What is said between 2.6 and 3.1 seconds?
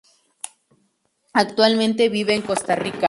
Rica.